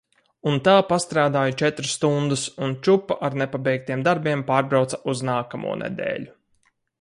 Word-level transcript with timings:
Un 0.51 0.55
tā 0.67 0.71
pastrādāju 0.91 1.53
četras 1.59 1.91
stundas 1.97 2.45
un 2.69 2.73
čupa 2.87 3.19
ar 3.29 3.37
nepabeigtiem 3.43 4.07
darbiem 4.09 4.43
pārbrauca 4.49 5.01
uz 5.15 5.23
nākamo 5.31 5.77
nedēļu. 5.85 6.35